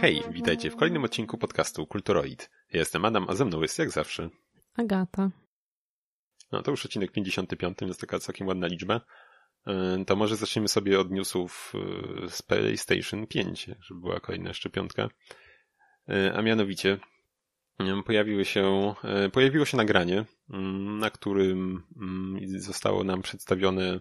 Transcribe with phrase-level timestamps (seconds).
[0.00, 2.50] Hej, witajcie w kolejnym odcinku podcastu Kulturoid.
[2.72, 4.30] Ja jestem Adam, a ze mną jest jak zawsze
[4.76, 5.30] Agata.
[6.52, 9.00] No to już odcinek 55, jest taka całkiem ładna liczba.
[9.66, 11.72] E, to może zaczniemy sobie od newsów
[12.24, 15.08] e, z PlayStation 5, żeby była kolejna szczepionka.
[16.08, 16.98] E, a mianowicie
[18.06, 18.94] pojawiły się,
[19.32, 23.98] pojawiło się nagranie, mm, na którym mm, zostało nam przedstawione,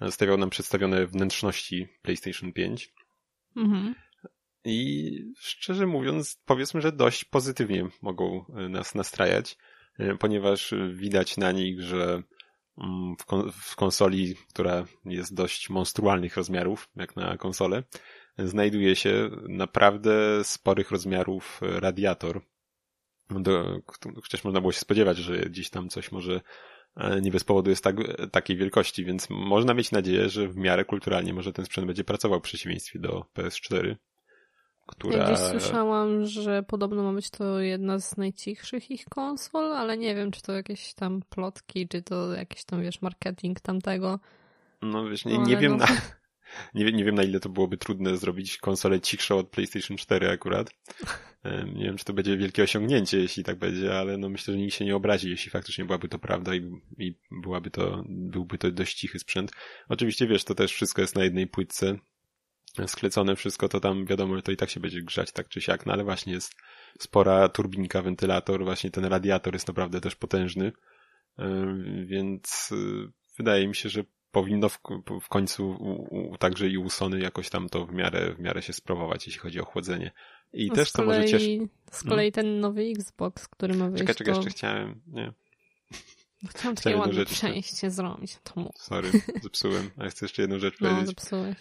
[0.00, 2.92] zostawiało nam przedstawione wnętrzności PlayStation 5.
[3.56, 3.94] Mhm.
[4.68, 9.56] I szczerze mówiąc, powiedzmy, że dość pozytywnie mogą nas nastrajać,
[10.18, 12.22] ponieważ widać na nich, że
[12.78, 13.16] mm,
[13.52, 17.82] w, konsoli, która jest dość monstrualnych rozmiarów, jak na konsolę,
[18.38, 22.40] znajduje się naprawdę sporych rozmiarów radiator.
[23.30, 23.80] Do,
[24.22, 26.40] chociaż można było się spodziewać, że gdzieś tam coś może
[26.96, 27.96] e, nie bez powodu jest tak,
[28.32, 32.40] takiej wielkości, więc można mieć nadzieję, że w miarę kulturalnie może ten sprzęt będzie pracował
[32.40, 33.96] w przeciwieństwie do PS4
[34.86, 35.18] która...
[35.18, 40.14] Ja gdzieś słyszałam, że podobno ma być to jedna z najcichszych ich konsol, ale nie
[40.14, 44.20] wiem, czy to jakieś tam plotki, czy to jakiś tam, wiesz, marketing tamtego.
[44.82, 45.78] No wiesz, nie, nie wiem no...
[45.78, 45.86] na...
[46.74, 50.70] Nie, nie wiem na ile to byłoby trudne zrobić konsolę cichszą od PlayStation 4 akurat.
[51.74, 54.74] Nie wiem, czy to będzie wielkie osiągnięcie, jeśli tak będzie, ale no myślę, że nikt
[54.74, 58.94] się nie obrazi, jeśli faktycznie byłaby to prawda i, i byłaby to, byłby to dość
[58.94, 59.50] cichy sprzęt.
[59.88, 61.98] Oczywiście wiesz, to też wszystko jest na jednej płytce,
[62.86, 65.86] sklecone wszystko, to tam wiadomo, że to i tak się będzie grzać tak czy siak,
[65.86, 66.54] no ale właśnie jest
[66.98, 70.72] spora turbinka, wentylator, właśnie ten radiator jest naprawdę też potężny,
[71.38, 72.76] e, więc e,
[73.38, 74.78] wydaje mi się, że powinno w,
[75.22, 78.62] w końcu u, u, także i u Sony jakoś tam to w miarę, w miarę
[78.62, 80.10] się sprawować, jeśli chodzi o chłodzenie.
[80.52, 81.68] I no też to może cieszy.
[81.90, 82.32] Z kolei hmm?
[82.32, 84.00] ten nowy Xbox, który ma wyjść.
[84.00, 84.40] Czekaj, czekaj, to...
[84.40, 85.32] jeszcze chciałem, nie.
[86.42, 88.38] No chciałam takie ładne rzecz, przejście zrobić.
[88.44, 88.78] To mów.
[88.78, 89.10] Sorry,
[89.42, 89.90] zepsułem.
[89.98, 91.08] A chcę jeszcze jedną rzecz no, powiedzieć.
[91.08, 91.56] zepsułeś.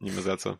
[0.00, 0.58] Nie ma za co.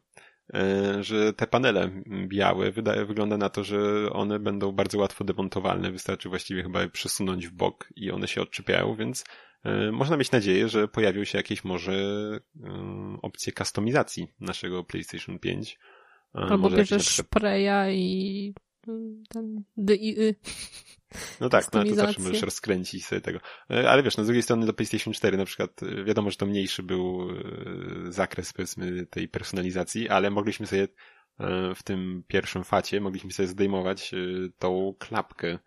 [0.55, 5.91] E, że te panele białe, wydaje, wygląda na to, że one będą bardzo łatwo demontowalne.
[5.91, 9.25] Wystarczy właściwie chyba przesunąć w bok i one się odczepiają, więc
[9.65, 15.79] e, można mieć nadzieję, że pojawią się jakieś może e, opcje kustomizacji naszego PlayStation 5.
[16.33, 18.55] Albo może bierzesz spraya i
[19.29, 20.35] ten DIY.
[21.41, 23.41] No tak, no to zawsze możesz rozkręcić sobie tego.
[23.71, 26.37] E, ale wiesz, no z drugiej strony do PlayStation 4 na przykład e, wiadomo, że
[26.37, 30.89] to mniejszy był e, zakres powiedzmy tej personalizacji, ale mogliśmy sobie
[31.77, 34.15] w tym pierwszym facie mogliśmy sobie zdejmować
[34.59, 35.59] tą klapkę,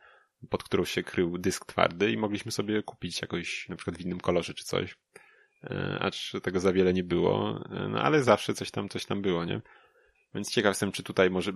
[0.49, 4.19] pod którą się krył dysk twardy i mogliśmy sobie kupić jakoś na przykład w innym
[4.19, 4.97] kolorze czy coś.
[5.99, 9.61] Acz tego za wiele nie było, no ale zawsze coś tam, coś tam było, nie?
[10.35, 11.53] Więc ciekaw jestem, czy tutaj może,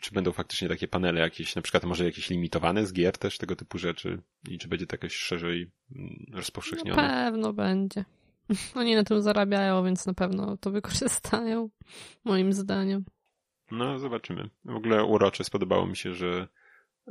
[0.00, 3.56] czy będą faktycznie takie panele jakieś, na przykład może jakieś limitowane z gier też, tego
[3.56, 7.02] typu rzeczy i czy będzie to jakoś szerzej mm, rozpowszechnione.
[7.02, 8.04] Na pewno będzie.
[8.74, 11.70] Oni na tym zarabiają, więc na pewno to wykorzystają,
[12.24, 13.04] moim zdaniem.
[13.70, 14.50] No, zobaczymy.
[14.64, 16.48] W ogóle urocze spodobało mi się, że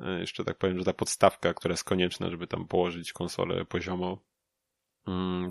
[0.01, 4.22] e, jeszcze tak powiem, że ta podstawka, która jest konieczna, żeby tam położyć konsolę poziomo,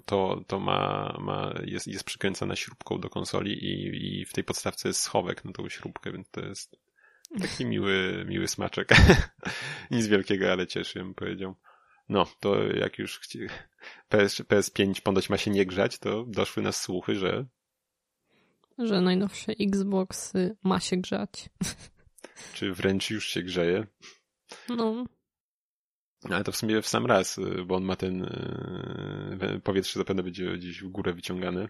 [0.05, 4.89] to, to ma, ma, jest, jest przykręcana śrubką do konsoli i, i w tej podstawce
[4.89, 6.77] jest schowek na tą śrubkę, więc to jest
[7.41, 8.89] taki miły, miły smaczek.
[9.91, 11.55] Nic wielkiego, ale cieszy, bym powiedział.
[12.09, 13.39] No, to jak już chci...
[14.09, 17.47] PS, PS5 ponoć ma się nie grzać, to doszły nas słuchy, że
[18.79, 20.33] że najnowszy Xbox
[20.63, 21.49] ma się grzać.
[22.55, 23.87] Czy wręcz już się grzeje?
[24.69, 25.05] No.
[26.31, 30.23] Ale to w sumie w sam raz, y, bo on ma ten y, powietrze zapewne
[30.23, 31.69] będzie gdzieś w górę wyciągane.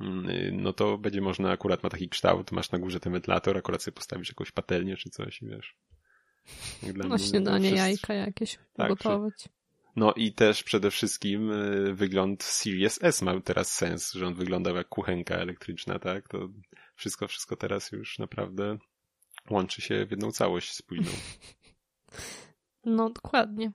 [0.00, 3.56] Mm, y, no to będzie można, akurat ma taki kształt, masz na górze ten wentylator,
[3.56, 5.76] akurat sobie postawisz jakąś patelnię czy coś, wiesz.
[6.82, 7.86] Dla no śniadanie, wszyscy...
[7.86, 9.48] jajka jakieś tak, gotować.
[9.96, 11.52] No i też przede wszystkim
[11.94, 16.28] wygląd Series S ma teraz sens, że on wyglądał jak kuchenka elektryczna, tak?
[16.28, 16.48] To
[16.94, 18.78] wszystko, wszystko teraz już naprawdę
[19.50, 21.10] łączy się w jedną całość spójną.
[22.88, 23.72] No, dokładnie.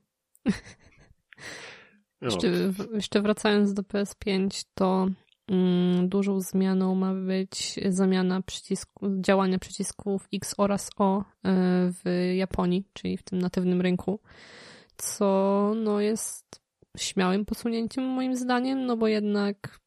[2.21, 2.29] No.
[2.29, 2.47] Jeszcze,
[2.93, 5.07] jeszcze wracając do PS5, to
[5.47, 11.23] mm, dużą zmianą ma być zamiana przycisku, działania przycisków X oraz O e,
[12.03, 14.19] w Japonii, czyli w tym natywnym rynku,
[14.97, 16.61] co no, jest
[16.97, 19.79] śmiałym posunięciem moim zdaniem, no bo jednak,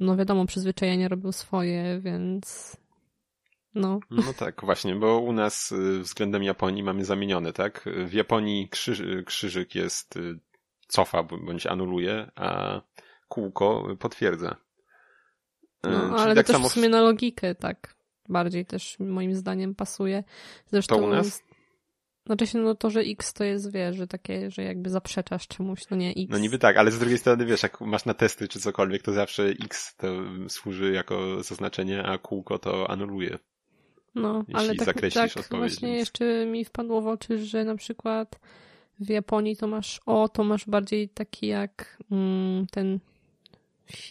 [0.00, 2.76] no wiadomo, przyzwyczajenia robią swoje, więc
[3.74, 4.00] no.
[4.10, 7.84] no tak, właśnie, bo u nas y, względem Japonii mamy zamienione, tak?
[8.06, 10.38] W Japonii krzyż, krzyżyk jest y,
[10.88, 12.80] cofa bądź anuluje, a
[13.28, 14.56] kółko potwierdza.
[15.86, 16.68] Y, no, ale tak też samo...
[16.68, 17.94] w sumie na logikę tak
[18.28, 20.24] bardziej też moim zdaniem pasuje.
[20.66, 21.42] Zresztą to u nas?
[22.26, 25.80] Znaczy się, no to, że X to jest, wiesz, że takie, że jakby zaprzeczasz czemuś,
[25.90, 26.26] no nie X.
[26.28, 29.12] No niby tak, ale z drugiej strony, wiesz, jak masz na testy czy cokolwiek, to
[29.12, 30.06] zawsze X to
[30.48, 33.38] służy jako zaznaczenie, a kółko to anuluje.
[34.14, 35.98] No, ale tak, tak właśnie więc...
[35.98, 38.38] jeszcze mi wpadło w oczy, że na przykład
[39.00, 42.98] w Japonii to masz O, to masz bardziej taki jak mm, ten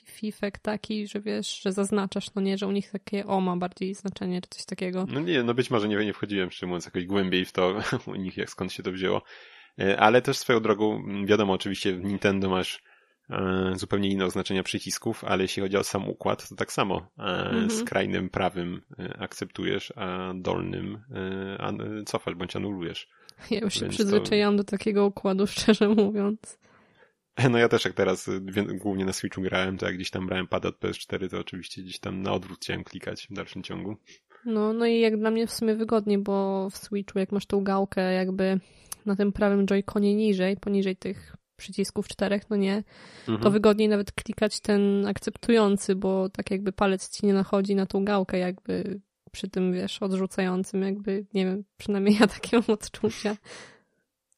[0.06, 3.96] fifek taki, że wiesz, że zaznaczasz, no nie, że u nich takie O ma bardziej
[3.96, 5.06] znaczenie, czy coś takiego.
[5.10, 8.16] No nie, no być może nie, nie wchodziłem, szczerze mówiąc, jakoś głębiej w to u
[8.16, 9.22] nich, jak skąd się to wzięło.
[9.80, 12.84] E, ale też swoją drogą, wiadomo, oczywiście w Nintendo masz
[13.76, 17.12] zupełnie inne oznaczenia przycisków, ale jeśli chodzi o sam układ, to tak samo.
[17.20, 17.70] E, mhm.
[17.70, 18.82] Skrajnym prawym
[19.20, 21.04] akceptujesz, a dolnym
[22.06, 23.08] cofasz bądź anulujesz.
[23.52, 24.64] Ja już się przyzwyczaiłam to...
[24.64, 26.60] do takiego układu, szczerze mówiąc.
[27.50, 28.30] No ja też jak teraz
[28.80, 32.00] głównie na Switchu grałem, to jak gdzieś tam brałem pad od PS4, to oczywiście gdzieś
[32.00, 33.98] tam na odwrót chciałem klikać w dalszym ciągu.
[34.46, 37.64] No, no i jak dla mnie w sumie wygodniej, bo w Switchu jak masz tą
[37.64, 38.60] gałkę jakby
[39.06, 42.84] na tym prawym joyconie niżej, poniżej tych przycisków czterech, no nie,
[43.20, 43.40] mhm.
[43.40, 48.06] to wygodniej nawet klikać ten akceptujący, bo tak jakby palec ci nie nachodzi na tą
[48.06, 49.00] gałkę jakby
[49.32, 53.36] przy tym, wiesz, odrzucającym, jakby, nie wiem, przynajmniej ja takie mam odczucia.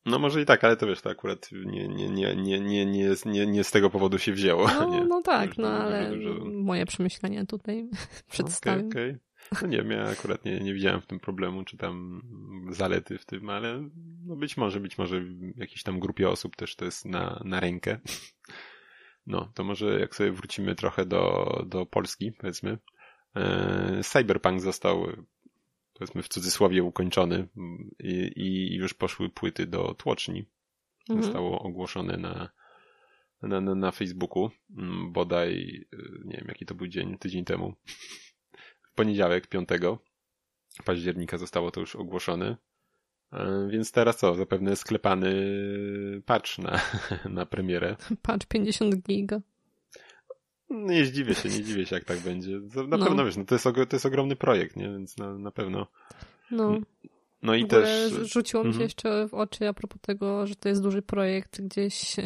[0.05, 3.15] No może i tak, ale to wiesz, to akurat nie, nie, nie, nie, nie, nie,
[3.25, 4.67] nie, nie z tego powodu się wzięło.
[4.79, 6.11] No, no tak, no ale
[6.45, 7.89] moje przemyślenia tutaj
[8.31, 8.87] przedstawię.
[8.87, 9.32] Okej, okay, okay.
[9.61, 12.21] No nie wiem, ja akurat nie, nie widziałem w tym problemu, czy tam
[12.69, 13.89] zalety w tym, ale
[14.25, 17.59] no być może, być może w jakiejś tam grupie osób też to jest na, na
[17.59, 17.99] rękę.
[19.27, 22.77] No, to może jak sobie wrócimy trochę do, do Polski, powiedzmy.
[23.35, 25.07] E, Cyberpunk został
[25.93, 27.47] powiedzmy w cudzysłowie ukończony
[27.99, 30.45] i, i już poszły płyty do tłoczni.
[31.09, 31.23] Mhm.
[31.23, 32.49] Zostało ogłoszone na,
[33.41, 37.73] na, na, na Facebooku mm, bodaj, y, nie wiem jaki to był dzień, tydzień temu.
[38.95, 39.69] Poniedziałek, 5
[40.85, 42.57] października zostało to już ogłoszone.
[43.33, 44.35] E, więc teraz co?
[44.35, 45.33] Zapewne sklepany
[46.25, 46.79] patch na,
[47.29, 47.95] na premierę.
[48.21, 49.41] Patch 50 giga.
[50.69, 52.59] Nie zdziwię się, nie dziwię się, jak tak będzie.
[52.87, 53.05] Na no.
[53.05, 54.89] pewno wiesz, no to jest, to jest ogromny projekt, nie?
[54.89, 55.87] Więc na, na pewno.
[56.51, 56.77] No.
[57.43, 58.11] No i też.
[58.11, 58.83] Rzuciło mi się mhm.
[58.83, 62.23] jeszcze w oczy a propos tego, że to jest duży projekt, gdzieś e,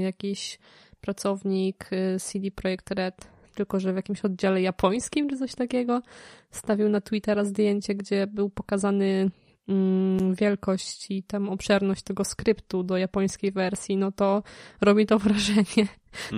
[0.00, 0.58] jakiś
[1.00, 6.02] pracownik e, CD Projekt Red, tylko że w jakimś oddziale japońskim czy coś takiego,
[6.50, 9.30] stawił na Twittera zdjęcie, gdzie był pokazany
[9.68, 14.42] mm, wielkość i tam obszerność tego skryptu do japońskiej wersji, no to
[14.80, 15.88] robi to wrażenie.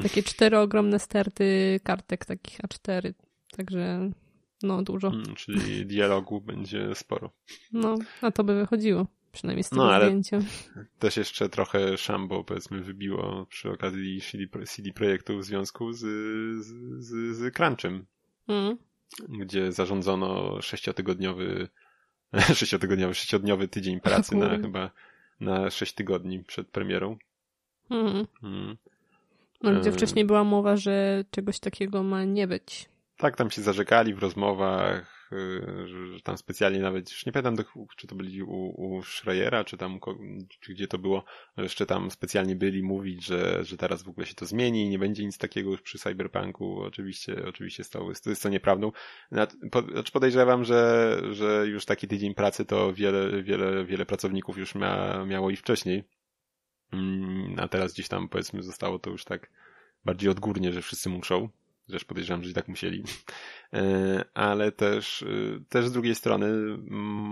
[0.02, 3.12] Takie cztery ogromne sterty kartek, takich A4.
[3.56, 4.10] Także
[4.62, 5.10] no dużo.
[5.10, 7.30] Hmm, czyli dialogu będzie sporo.
[7.72, 9.06] No, a to by wychodziło.
[9.36, 10.38] Przynajmniej z tego no, ale zdjęcia.
[10.98, 16.00] Też jeszcze trochę szambo powiedzmy wybiło przy okazji CD, CD Projektu w związku z,
[16.64, 16.66] z,
[17.04, 18.06] z, z Crunchem.
[18.48, 18.76] Mm.
[19.28, 21.68] Gdzie zarządzono sześciotygodniowy
[22.54, 24.90] sześciotygodniowy, sześciodniowy tydzień pracy na chyba
[25.40, 27.16] na sześć tygodni przed premierą.
[27.90, 28.26] Mhm.
[28.42, 28.76] Mm.
[29.62, 32.88] No, gdzie wcześniej była mowa, że czegoś takiego ma nie być.
[33.16, 37.64] Tak, tam się zarzekali w rozmowach, y, że tam specjalnie nawet, już nie pamiętam,
[37.96, 40.00] czy to byli u, u Schreiera, czy tam,
[40.60, 41.24] czy gdzie to było,
[41.56, 44.98] jeszcze tam specjalnie byli mówić, że, że teraz w ogóle się to zmieni i nie
[44.98, 46.80] będzie nic takiego już przy Cyberpunku.
[46.82, 48.92] Oczywiście, oczywiście stało, to jest to nieprawdą.
[49.32, 55.24] Znaczy podejrzewam, że, że już taki tydzień pracy to wiele, wiele, wiele pracowników już mia,
[55.24, 56.04] miało i wcześniej.
[56.92, 59.50] Mm, a teraz gdzieś tam powiedzmy zostało to już tak
[60.04, 61.48] bardziej odgórnie, że wszyscy muszą.
[61.88, 63.04] Zresztą podejrzewam, że i tak musieli.
[63.72, 65.26] E, ale też, e,
[65.68, 66.76] też z drugiej strony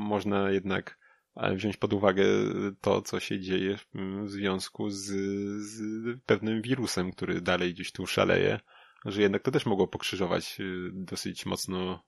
[0.08, 0.98] można jednak
[1.36, 2.24] e, wziąć pod uwagę
[2.80, 5.04] to, co się dzieje w związku z,
[5.60, 5.80] z
[6.26, 8.60] pewnym wirusem, który dalej gdzieś tu szaleje,
[9.04, 10.58] że jednak to też mogło pokrzyżować
[10.92, 12.02] dosyć mocno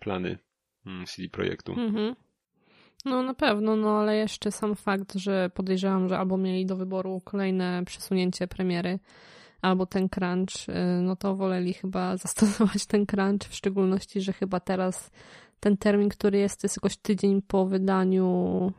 [0.00, 0.38] plany
[1.06, 1.72] CD Projektu.
[1.72, 2.14] Mhm.
[3.04, 7.20] No na pewno, no ale jeszcze sam fakt, że podejrzewam, że albo mieli do wyboru
[7.24, 8.98] kolejne przesunięcie premiery,
[9.64, 14.60] albo ten crunch, y, no to woleli chyba zastosować ten crunch, w szczególności, że chyba
[14.60, 15.10] teraz
[15.60, 18.72] ten termin, który jest, to jest jakoś tydzień po wydaniu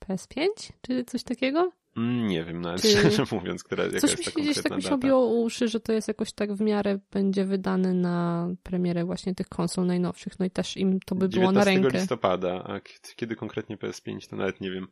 [0.00, 0.46] PS5,
[0.82, 1.72] czy coś takiego?
[1.96, 2.88] Mm, nie wiem, no czy...
[2.88, 5.80] szczerze mówiąc, która jaka Coś jest mi się gdzieś tak mi się obiło uszy, że
[5.80, 10.46] to jest jakoś tak w miarę będzie wydany na premierę właśnie tych konsol najnowszych, no
[10.46, 11.98] i też im to by było na rękę.
[11.98, 12.80] listopada, a
[13.16, 14.88] kiedy konkretnie PS5, to nawet nie wiem.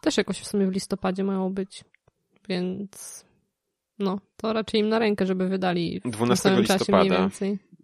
[0.00, 1.84] Też jakoś w sumie w listopadzie mają być,
[2.48, 3.24] więc
[3.98, 7.30] no, to raczej im na rękę, żeby wydali w 12 tym listopada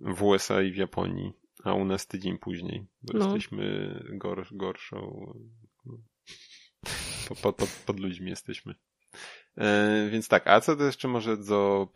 [0.01, 1.33] w USA i w Japonii,
[1.65, 3.25] a u nas tydzień później, bo no.
[3.25, 5.33] jesteśmy gor, gorszą
[7.29, 8.75] pod, pod, pod, pod ludźmi jesteśmy.
[9.57, 11.89] E, więc tak, a co to jeszcze może do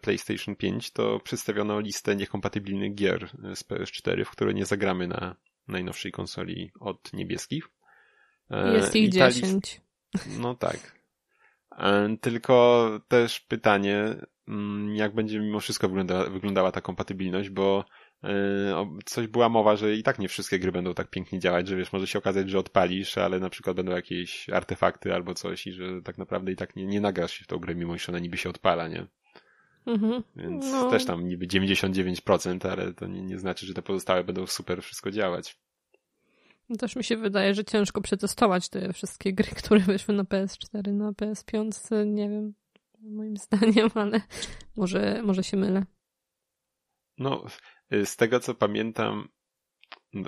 [0.00, 5.36] PlayStation 5, to przedstawiono listę niekompatybilnych gier z PS4, w które nie zagramy na
[5.68, 7.68] najnowszej konsoli od niebieskich.
[8.72, 9.80] Jest ich dziesięć.
[10.38, 11.03] No tak.
[12.20, 14.16] Tylko też pytanie,
[14.48, 17.84] mm, jak będzie mimo wszystko wygląda, wyglądała ta kompatybilność, bo
[19.04, 21.92] coś była mowa, że i tak nie wszystkie gry będą tak pięknie działać, że wiesz,
[21.92, 26.02] może się okazać, że odpalisz, ale na przykład będą jakieś artefakty albo coś i że
[26.02, 28.36] tak naprawdę i tak nie, nie nagrasz się w tą grę, mimo że ona niby
[28.36, 29.06] się odpala, nie?
[29.86, 30.22] Mhm.
[30.36, 30.90] Więc no.
[30.90, 35.10] też tam niby 99%, ale to nie, nie znaczy, że te pozostałe będą super wszystko
[35.10, 35.58] działać.
[36.78, 41.12] Też mi się wydaje, że ciężko przetestować te wszystkie gry, które wyszły na PS4, na
[41.12, 42.54] PS5, nie wiem,
[43.00, 44.20] moim zdaniem, ale
[44.76, 45.86] może, może się mylę.
[47.18, 47.44] No,
[48.04, 49.28] z tego co pamiętam,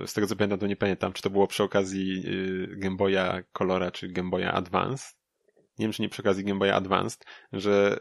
[0.06, 3.42] z tego co pamiętam, to nie pamiętam, czy to było przy okazji y, Game Boya
[3.52, 5.04] Colora czy Game Boya Advance,
[5.78, 8.00] nie wiem czy nie przy okazji Game Boy Advanced, że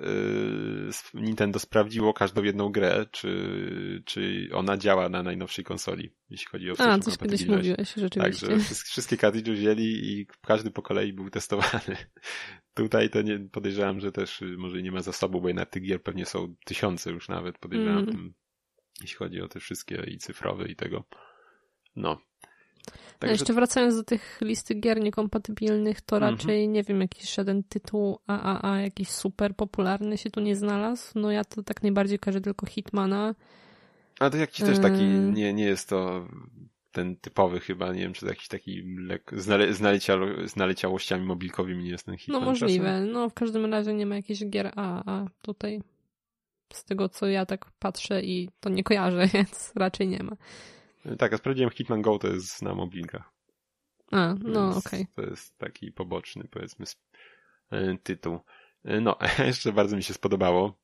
[1.14, 6.72] yy, Nintendo sprawdziło każdą jedną grę, czy, czy ona działa na najnowszej konsoli, jeśli chodzi
[6.72, 8.48] o A, coś kiedyś mówiłeś, rzeczywiście.
[8.48, 11.98] Także wszystkie kartridże wzięli i każdy po kolei był testowany.
[12.74, 16.04] Tutaj to nie, podejrzewam, że też y, może nie ma zasobu, bo jednak tych gier
[16.04, 18.34] pewnie są tysiące już nawet, podejrzewam, mm.
[19.02, 21.04] jeśli chodzi o te wszystkie i cyfrowe i tego.
[21.96, 22.22] No,
[23.20, 23.34] Także...
[23.34, 26.36] Jeszcze wracając do tych listy gier niekompatybilnych, to mhm.
[26.36, 31.20] raczej nie wiem, jakiś żaden tytuł AAA, jakiś super popularny się tu nie znalazł.
[31.20, 33.36] No ja to tak najbardziej każę tylko Hitmana.
[34.20, 36.28] A to jakiś też taki, nie, nie jest to
[36.96, 40.18] ten typowy chyba, nie wiem, czy to jakiś taki lek, znale, znalecia,
[40.48, 42.42] z naleciałościami mobilkowymi nie jest ten Hitman.
[42.42, 43.12] No możliwe, czasem.
[43.12, 45.82] no w każdym razie nie ma jakichś gier AAA tutaj.
[46.74, 50.36] Z tego, co ja tak patrzę i to nie kojarzę, więc raczej nie ma.
[51.18, 53.32] Tak, a sprawdziłem Hitman Go to jest na mobilkach.
[54.12, 55.02] A, no okej.
[55.02, 55.08] Okay.
[55.16, 56.86] To jest taki poboczny, powiedzmy,
[57.72, 58.40] e, tytuł.
[58.84, 60.78] E, no, jeszcze bardzo mi się spodobało.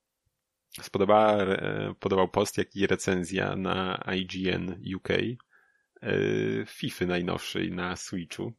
[0.81, 5.09] Spodobała, e, podobał post, jak i recenzja na IGN UK
[6.67, 8.53] FIFA najnowszej na Switchu.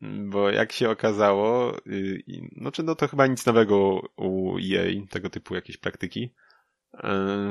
[0.00, 2.22] Bo jak się okazało, y,
[2.56, 6.30] no, czy no to chyba nic nowego u EA, tego typu jakieś praktyki,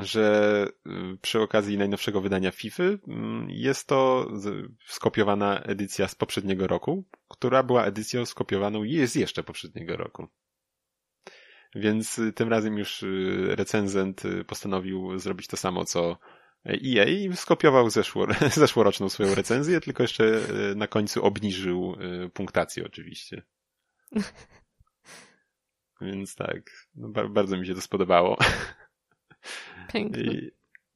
[0.02, 4.32] że y, przy okazji najnowszego wydania FIFA mm, jest to
[4.88, 10.28] skopiowana edycja z poprzedniego roku, która była edycją skopiowaną i jest jeszcze poprzedniego roku.
[11.76, 16.18] Więc y, tym razem już y, recenzent postanowił zrobić to samo co
[16.66, 20.42] EA i skopiował zeszło, zeszłoroczną swoją recenzję, tylko jeszcze
[20.76, 21.96] na końcu obniżył
[22.34, 23.42] punktację oczywiście.
[26.02, 28.38] Więc tak, no, bardzo mi się to spodobało.
[29.94, 30.24] Piękne.
[30.24, 30.52] I,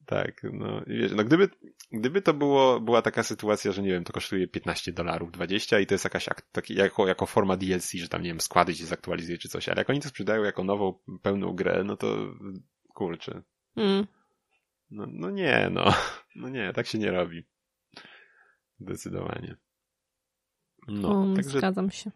[0.06, 1.48] tak, no, wiesz, no gdyby,
[1.92, 5.86] gdyby to było, była taka sytuacja, że nie wiem, to kosztuje 15 dolarów, 20 i
[5.86, 9.38] to jest jakaś taki, jako, jako forma DLC, że tam, nie wiem, składy się zaktualizuje
[9.38, 12.16] czy coś, ale jak oni to sprzedają jako nową, pełną grę, no to
[12.94, 13.42] kurczę.
[13.76, 14.06] Mm.
[14.90, 15.84] No, no nie, no.
[16.36, 17.44] No nie, tak się nie robi.
[18.80, 19.56] Zdecydowanie.
[20.88, 21.58] No, um, także...
[21.58, 22.10] Zgadzam się.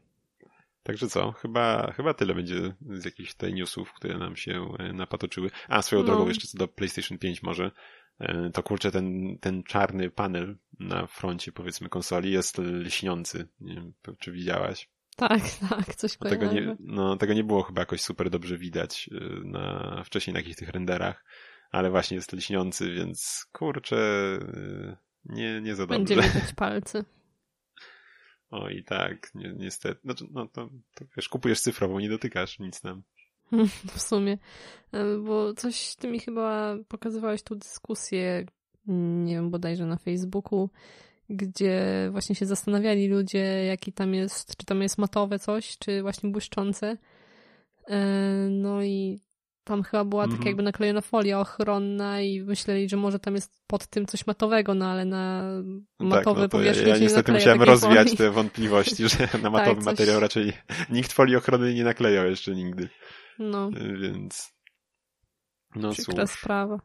[0.87, 5.50] Także co, chyba, chyba tyle będzie z jakichś tutaj newsów, które nam się e, napatoczyły.
[5.69, 6.07] A, swoją no.
[6.07, 7.71] drogą jeszcze co do PlayStation 5 może,
[8.19, 13.49] e, to kurczę ten, ten czarny panel na froncie powiedzmy konsoli jest lśniący.
[13.61, 14.88] Nie wiem, czy widziałaś?
[15.16, 19.45] Tak, tak, coś tego nie, no, tego nie było chyba jakoś super dobrze widać e,
[19.45, 21.25] na, wcześniej na jakichś tych renderach,
[21.71, 23.99] ale właśnie jest lśniący, więc kurczę,
[25.25, 25.99] nie, nie za dobrze.
[25.99, 27.05] Będzie widać palce.
[28.50, 30.00] O i tak, ni niestety.
[30.05, 33.03] No, no to, to wiesz, kupujesz cyfrową, nie dotykasz nic tam.
[33.97, 34.38] W sumie.
[34.93, 38.47] E, bo coś ty mi chyba pokazywałeś tu dyskusję,
[39.25, 40.71] nie wiem, bodajże na Facebooku,
[41.31, 46.31] gdzie właśnie się zastanawiali ludzie, jaki tam jest, czy tam jest matowe coś, czy właśnie
[46.31, 46.97] błyszczące.
[47.88, 47.99] E,
[48.50, 49.21] no i
[49.67, 50.39] tam chyba była mm -hmm.
[50.39, 50.51] taka mhm.
[50.51, 54.87] jakby naklejona folia ochronna i myśleli, że może tam jest pod tym coś matowego, no
[54.87, 55.43] ale na
[55.99, 58.17] matowe tak, no powierzchnie ja, ja niestety musiałem rozwiać folii.
[58.17, 59.85] te wątpliwości, że na matowy tak, coś...
[59.85, 60.53] materiał raczej
[60.91, 62.89] nikt folii ochrony nie naklejał jeszcze nigdy.
[63.39, 63.71] No.
[64.01, 64.57] Więc...
[65.75, 66.39] No Przykra cóż.
[66.39, 66.79] sprawa.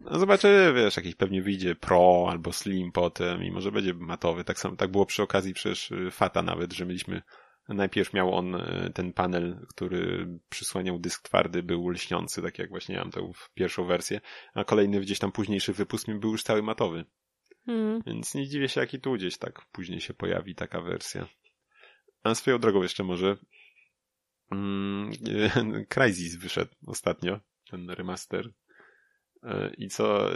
[0.00, 4.44] No zobaczę, wiesz, jakiś pewnie wyjdzie Pro albo Slim potem i może będzie matowy.
[4.44, 7.22] Tak samo, tak było przy okazji przecież y, Fata nawet, że mieliśmy
[7.68, 12.94] Najpierw miał on e, ten panel, który przysłaniał dysk twardy, był lśniący, tak jak właśnie
[12.94, 14.20] miałem tę pierwszą wersję,
[14.54, 17.04] a kolejny gdzieś tam późniejszy wypust był już cały matowy.
[17.66, 18.02] Hmm.
[18.06, 21.26] Więc nie dziwię się, jaki tu gdzieś tak później się pojawi taka wersja.
[22.22, 23.36] A swoją drogą jeszcze może
[24.52, 25.12] mm,
[25.88, 27.40] Crysis wyszedł ostatnio,
[27.70, 28.50] ten remaster
[29.78, 30.30] I co,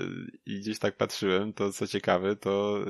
[0.47, 2.85] i gdzieś tak patrzyłem, to co ciekawe, to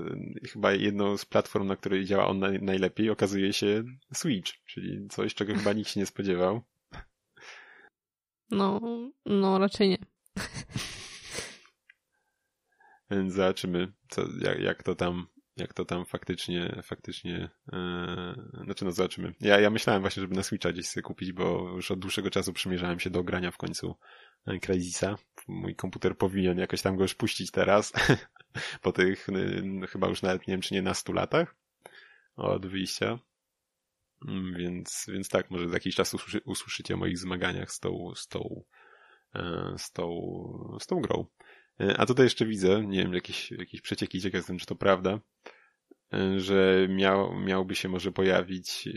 [0.45, 5.35] e, chyba jedną z platform, na której działa on najlepiej, okazuje się Switch, czyli coś,
[5.35, 6.63] czego chyba nikt się nie spodziewał.
[8.51, 8.81] No,
[9.27, 9.99] no raczej nie.
[13.11, 15.27] Więc zobaczymy, co, jak, jak to tam
[15.59, 19.35] jak to tam faktycznie, faktycznie, yy, znaczy no zobaczymy.
[19.41, 22.53] Ja, ja myślałem właśnie, żeby na Switcha gdzieś sobie kupić, bo już od dłuższego czasu
[22.53, 23.97] przymierzałem się do grania w końcu
[24.61, 25.17] Crysisa.
[25.49, 27.93] Mój komputer powinien jakoś tam go już puścić teraz,
[28.83, 31.57] po tych yy, chyba już nawet nie wiem, czy nie na 100 latach
[32.37, 33.19] od wyjścia.
[34.27, 38.13] Mm, więc, więc tak, może za jakiś czas usłyszy, usłyszycie o moich zmaganiach z tą,
[38.15, 38.65] z tą,
[39.35, 41.27] e, z tą, z tą grą.
[41.81, 45.21] E, a tutaj jeszcze widzę, nie wiem, jakieś, jakieś przecieki, ciekaw jestem, czy to prawda,
[46.13, 48.89] e, że miał, miałby się może pojawić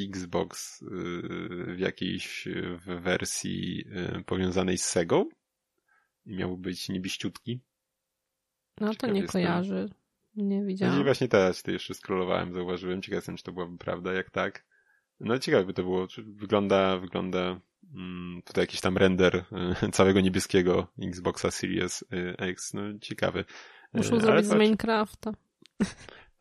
[0.00, 0.84] Xbox
[1.66, 2.48] w jakiejś
[2.86, 3.84] wersji
[4.26, 5.28] powiązanej z Segą
[6.26, 7.60] i miał być niebiściutki.
[8.80, 9.32] No to nie jestem.
[9.42, 9.88] kojarzy.
[10.36, 10.98] Nie widziałem.
[10.98, 13.02] No właśnie teraz to jeszcze scrollowałem, zauważyłem.
[13.02, 14.64] Ciekaw jestem, czy to byłaby prawda, jak tak.
[15.20, 16.06] No ciekawe by to było.
[16.26, 17.60] Wygląda, wygląda
[17.94, 22.74] mm, tutaj jakiś tam render y, całego niebieskiego Xboxa Series y, X.
[22.74, 23.44] No ciekawy.
[23.92, 25.32] Muszą y, zrobić z Minecrafta.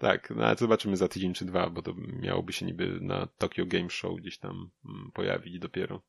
[0.02, 3.66] Tak, no ale zobaczymy za tydzień czy dwa, bo to miałoby się niby na Tokyo
[3.66, 6.02] Game Show gdzieś tam mm, pojawić dopiero.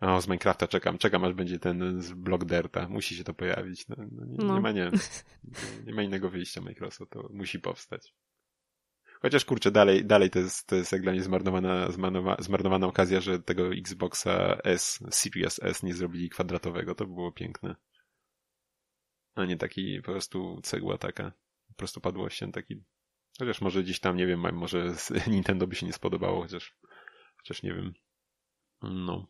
[0.00, 2.88] O, z Minecrafta czekam, czekam aż będzie ten z Block Dirta.
[2.88, 3.88] Musi się to pojawić.
[3.88, 4.54] No, no, nie, no.
[4.54, 4.90] nie, ma nie,
[5.86, 8.14] nie ma innego wyjścia Microsoft, to musi powstać.
[9.22, 13.20] Chociaż kurczę, dalej, dalej to jest, to jest jak dla mnie zmarnowana, zmarnowana, zmarnowana okazja,
[13.20, 16.94] że tego Xboxa S, Series S nie zrobili kwadratowego.
[16.94, 17.76] To było piękne.
[19.34, 21.32] A nie taki po prostu cegła taka.
[21.68, 22.82] Po prostu padłością taki.
[23.38, 24.94] Chociaż może gdzieś tam, nie wiem, może
[25.26, 26.74] Nintendo by się nie spodobało, chociaż,
[27.36, 27.94] chociaż nie wiem.
[28.82, 29.26] No.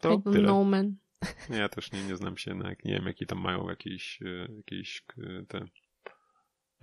[0.00, 0.46] To tyle.
[0.46, 0.96] No man.
[1.60, 5.02] Ja też nie, nie znam się na, nie wiem, jakie tam mają jakieś, e, jakieś
[5.18, 5.66] e, te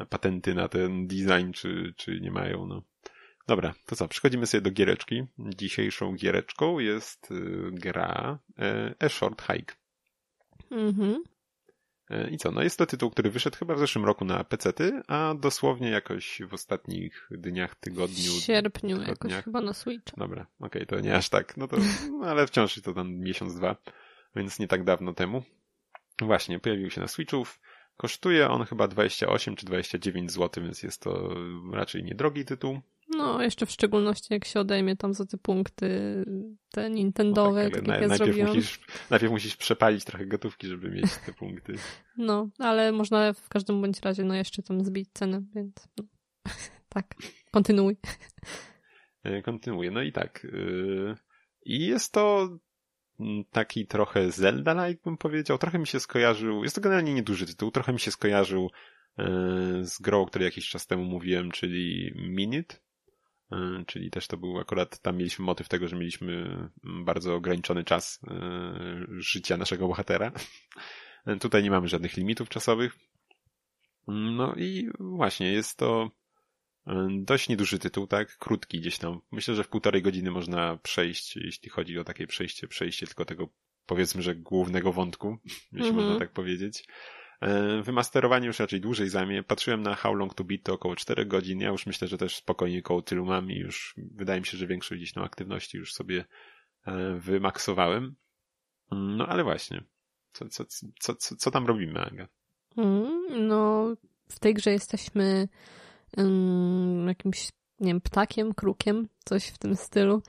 [0.10, 2.84] patenty na ten design, czy, czy nie mają, no.
[3.48, 5.24] Dobra, to co, przechodzimy sobie do giereczki.
[5.40, 7.36] Dzisiejszą giereczką jest e,
[7.72, 8.40] gra
[9.00, 9.76] A Short Hike.
[10.72, 11.24] Mhm.
[12.10, 12.52] E, I co?
[12.52, 16.42] No jest to tytuł, który wyszedł chyba w zeszłym roku na PC-ty, a dosłownie jakoś
[16.50, 18.32] w ostatnich dniach, tygodniu.
[18.32, 19.32] W sierpniu tygodniach.
[19.32, 20.16] jakoś chyba na Switch.
[20.18, 21.58] Dobra, okej, okay, to nie aż tak.
[21.58, 21.78] No to,
[22.20, 23.76] no ale wciąż to tam miesiąc, dwa,
[24.36, 25.44] więc nie tak dawno temu.
[26.22, 27.60] Właśnie, pojawił się na Switchów.
[27.98, 31.36] Kosztuje on chyba 28 czy 29 zł, więc jest to
[31.72, 32.82] raczej niedrogi tytuł.
[33.24, 36.24] No, jeszcze w szczególności jak się odejmie tam za te punkty,
[36.72, 38.56] te Nintendowe, no tak, tak jak ja najpierw zrobiłam.
[38.56, 41.74] Musisz, najpierw musisz przepalić trochę gotówki, żeby mieć te punkty.
[42.18, 46.04] No, ale można w każdym bądź razie no jeszcze tam zbić cenę, więc no.
[46.90, 47.16] tak,
[47.52, 47.98] kontynuuj.
[49.24, 49.92] E, kontynuuję.
[49.92, 50.44] No i tak.
[50.44, 51.16] Yy,
[51.66, 52.50] I jest to
[53.52, 55.58] taki trochę Zelda-like bym powiedział.
[55.58, 58.70] Trochę mi się skojarzył, jest to generalnie nieduży tytuł, trochę mi się skojarzył
[59.18, 59.26] yy,
[59.86, 62.93] z grą, o której jakiś czas temu mówiłem, czyli Minute E,
[63.88, 66.34] czyli też to był akurat, tam mieliśmy motyw tego, że mieliśmy
[66.84, 70.32] mm, bardzo ograniczony czas e, życia naszego bohatera.
[71.26, 72.98] E, tutaj nie mamy żadnych limitów czasowych.
[74.08, 76.12] No i właśnie, jest to
[77.10, 78.38] dość nieduży tytuł, tak?
[78.38, 79.22] Krótki gdzieś tam.
[79.32, 83.50] Myślę, że w półtorej godziny można przejść, jeśli chodzi o takie przejście, przejście tylko tego,
[83.86, 85.38] powiedzmy, że głównego wątku,
[85.72, 85.96] jeśli mm -hmm.
[85.96, 86.88] można tak powiedzieć.
[87.44, 89.44] E, wymasterowanie już raczej dłużej zajmie.
[89.44, 91.60] Patrzyłem na How Long to Beat to około 4 godzin.
[91.60, 94.68] Ja już myślę, że też spokojnie koło tylu mam i już wydaje mi się, że
[94.68, 96.26] większość gdzieś tam aktywności już sobie
[96.86, 98.16] e, wymaksowałem.
[98.92, 99.84] No ale właśnie.
[100.34, 100.66] Co, co,
[101.00, 102.28] co, co, co tam robimy, Aga?
[102.78, 103.88] Mm, no,
[104.30, 105.48] w tej grze jesteśmy
[106.18, 110.22] um, jakimś, nie wiem, ptakiem, krukiem, coś w tym stylu.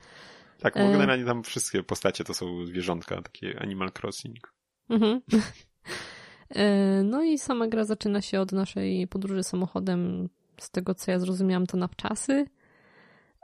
[0.59, 4.53] Tak, bo e, generalnie tam wszystkie postacie to są zwierzątka, takie Animal Crossing.
[4.89, 5.21] Mhm.
[6.49, 10.29] E, no i sama gra zaczyna się od naszej podróży samochodem,
[10.59, 12.45] z tego co ja zrozumiałam, to na wczasy.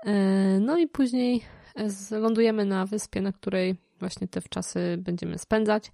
[0.05, 0.13] E,
[0.59, 1.41] no i później
[2.11, 5.91] lądujemy na wyspie, na której właśnie te wczasy będziemy spędzać.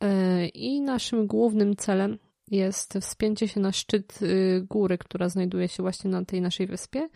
[0.00, 2.18] E, I naszym głównym celem
[2.50, 7.08] jest wspięcie się na szczyt y, góry, która znajduje się właśnie na tej naszej wyspie,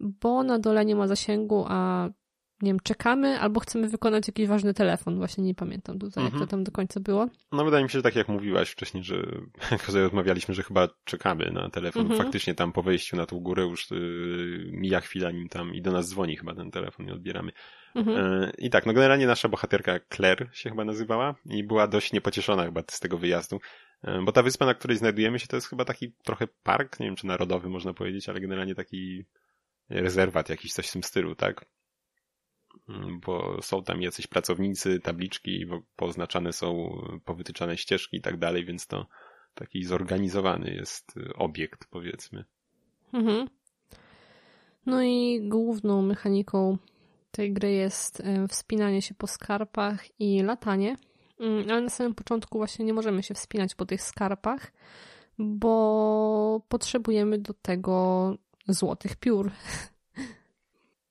[0.00, 2.08] bo na dole nie ma zasięgu, a
[2.62, 5.16] nie wiem, czekamy albo chcemy wykonać jakiś ważny telefon.
[5.16, 6.48] Właśnie nie pamiętam tutaj, jak to mhm.
[6.48, 7.28] tam do końca było.
[7.52, 9.16] No wydaje mi się, że tak jak mówiłaś wcześniej, że
[9.70, 12.02] jak rozmawialiśmy, że chyba czekamy na telefon.
[12.02, 12.20] Mhm.
[12.20, 15.92] Faktycznie tam po wejściu na tą górę już yy, mija chwila, nim tam i do
[15.92, 17.52] nas dzwoni chyba ten telefon i odbieramy.
[17.94, 18.42] Mhm.
[18.42, 22.64] Yy, I tak, no generalnie nasza bohaterka Claire się chyba nazywała i była dość niepocieszona
[22.64, 23.60] chyba z tego wyjazdu,
[24.04, 27.06] yy, bo ta wyspa, na której znajdujemy się, to jest chyba taki trochę park, nie
[27.06, 29.24] wiem czy narodowy można powiedzieć, ale generalnie taki
[29.90, 31.64] rezerwat jakiś coś w tym stylu, tak?
[33.26, 39.06] Bo są tam jacyś pracownicy, tabliczki, poznaczane są, powytyczane ścieżki i tak dalej, więc to
[39.54, 42.44] taki zorganizowany jest obiekt, powiedzmy.
[43.12, 43.48] Mhm.
[44.86, 46.78] No i główną mechaniką
[47.30, 50.96] tej gry jest e, wspinanie się po skarpach i latanie,
[51.40, 54.72] mm, ale na samym początku właśnie nie możemy się wspinać po tych skarpach,
[55.38, 58.34] bo potrzebujemy do tego
[58.68, 59.50] złotych piór.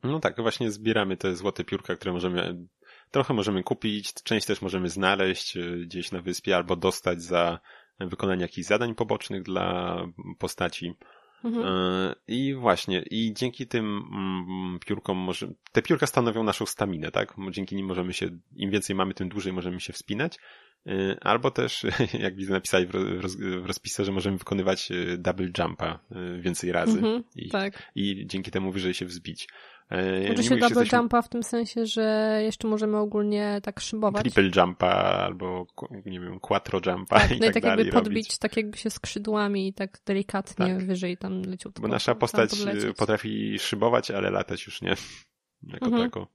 [0.03, 2.65] No tak, właśnie zbieramy te złote piórka, które możemy,
[3.11, 7.59] trochę możemy kupić, część też możemy znaleźć e, gdzieś na wyspie albo dostać za
[7.99, 9.97] wykonanie jakichś zadań pobocznych dla
[10.39, 10.93] postaci.
[11.43, 11.65] Mhm.
[11.65, 17.35] E, I właśnie, i dzięki tym mm, piórkom może, te piórka stanowią naszą staminę, tak?
[17.51, 20.37] Dzięki nim możemy się, im więcej mamy, tym dłużej możemy się wspinać.
[20.87, 21.85] E, albo też,
[22.19, 25.99] jak widzę napisali w, roz, w rozpisach, że możemy wykonywać double jumpa
[26.39, 26.97] więcej razy.
[26.97, 27.91] Mhm, i, tak.
[27.95, 29.47] I dzięki temu wyżej się wzbić.
[29.89, 30.97] Oczywiście double jesteśmy...
[30.97, 34.23] jumpa w tym sensie, że jeszcze możemy ogólnie tak szybować.
[34.23, 35.67] Triple jumpa albo,
[36.05, 38.37] nie wiem, quattro jumpa tak, i no tak, i tak jakby podbić, robić.
[38.37, 40.85] tak jakby się skrzydłami i tak delikatnie tak.
[40.85, 41.71] wyżej tam leciał.
[41.81, 42.51] Bo nasza postać
[42.97, 44.95] potrafi szybować, ale latać już nie.
[45.73, 46.03] Jako mhm.
[46.03, 46.27] tako.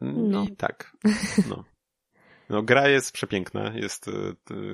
[0.00, 0.44] No.
[0.44, 0.96] I tak.
[1.50, 1.64] No.
[2.52, 4.12] No, gra jest przepiękna, jest, e,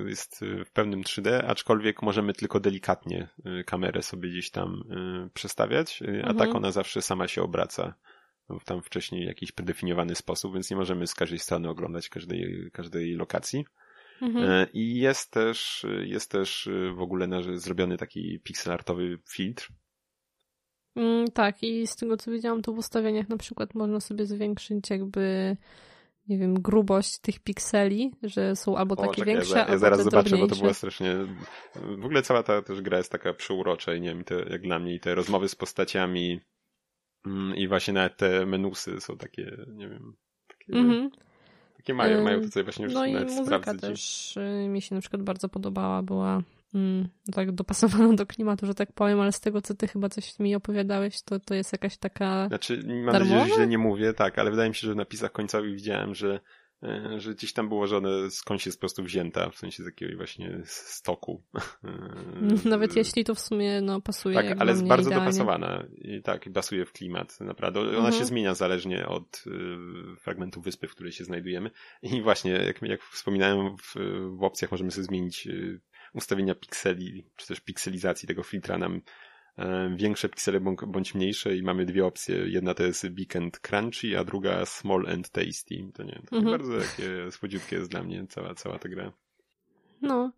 [0.09, 6.01] jest w pełnym 3D, aczkolwiek możemy tylko delikatnie e, kamerę sobie gdzieś tam e, przestawiać,
[6.01, 6.37] a tak mhm.
[6.37, 7.93] tak ona zawsze sama się obraca
[8.49, 13.15] w tam wcześniej jakiś predefiniowany sposób, więc nie możemy z każdej strony oglądać każdej, każdej
[13.15, 13.65] lokacji.
[14.21, 14.67] Mhm.
[14.73, 19.69] I jest też, jest też w ogóle zrobiony taki pixelartowy filtr.
[20.95, 24.89] Mm, tak, i z tego co widziałam, to w ustawieniach na przykład można sobie zwiększyć
[24.89, 25.57] jakby
[26.29, 29.77] nie wiem, grubość tych pikseli, że są albo takie o, czekaj, większe, ja, ja albo
[29.77, 31.15] zaraz zobaczę, bo to była strasznie...
[31.75, 34.79] W ogóle cała ta też gra jest taka przeurocza i nie wiem, te, jak dla
[34.79, 36.39] mnie i te rozmowy z postaciami
[37.25, 40.13] mm, i właśnie nawet te menusy są takie, nie wiem,
[40.47, 40.73] takie...
[40.73, 41.09] Mm -hmm.
[41.77, 45.23] Takie mają, mają tutaj właśnie już No i muzyka też y, mi się na przykład
[45.23, 46.41] bardzo podobała, była
[46.73, 50.39] mm, tak dopasowaną do klimatu, że tak powiem, ale z tego, co ty chyba coś
[50.39, 53.19] mi opowiadałeś, to, to jest jakaś taka Znaczy, mam darmowa?
[53.19, 56.15] nadzieję, że źle nie mówię, tak, ale wydaje mi się, że w napisach końcowych widziałem,
[56.15, 56.39] że
[56.83, 59.85] e, że gdzieś tam było, że one skądś jest po prostu wzięta, w sensie z
[59.85, 61.43] jakiegoś właśnie stoku.
[62.65, 64.35] Nawet jeśli to w sumie no, pasuje.
[64.35, 65.25] Tak, ale jest bardzo idealnie.
[65.25, 67.79] dopasowana i tak, pasuje w klimat, naprawdę.
[67.79, 68.13] Ona mhm.
[68.13, 71.71] się zmienia zależnie od y, fragmentu wyspy, w której się znajdujemy.
[72.01, 73.95] I właśnie, jak, jak wspominałem, w,
[74.37, 75.81] w opcjach możemy sobie zmienić y,
[76.13, 79.01] ustawienia pikseli, czy też pikselizacji tego filtra nam
[79.57, 82.35] e, większe piksele bądź mniejsze i mamy dwie opcje.
[82.35, 85.75] Jedna to jest big and crunchy, a druga small and tasty.
[85.93, 86.57] To nie to mhm.
[86.57, 89.11] bardzo takie słodziutkie jest dla mnie cała, cała ta gra.
[90.01, 90.31] No.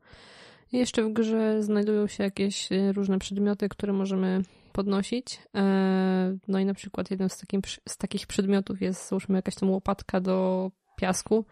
[0.72, 5.40] Jeszcze w grze znajdują się jakieś e, różne przedmioty, które możemy podnosić.
[5.56, 9.70] E, no i na przykład jednym z, takim, z takich przedmiotów jest, załóżmy, jakaś tam
[9.70, 11.46] łopatka do piasku.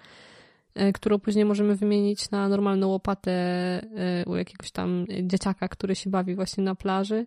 [0.79, 6.09] E, którą później możemy wymienić na normalną łopatę e, u jakiegoś tam dzieciaka, który się
[6.09, 7.25] bawi właśnie na plaży,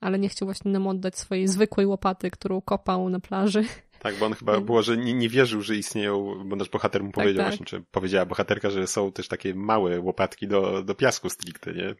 [0.00, 3.64] ale nie chciał właśnie nam oddać swojej zwykłej łopaty, którą kopał na plaży.
[3.98, 7.08] Tak, bo on chyba było, że nie, nie wierzył, że istnieją, bo nasz bohater mu
[7.12, 10.94] tak, powiedział tak, właśnie, czy powiedziała bohaterka, że są też takie małe łopatki do, do
[10.94, 11.94] piasku stricte, nie?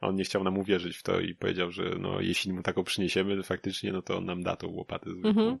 [0.00, 2.84] A on nie chciał nam uwierzyć w to i powiedział, że no jeśli mu taką
[2.84, 5.30] przyniesiemy faktycznie, no to on nam da tą łopatę zwykłą.
[5.30, 5.58] Mhm.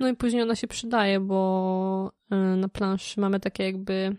[0.00, 4.16] No i później ona się przydaje, bo y, na planszy mamy takie jakby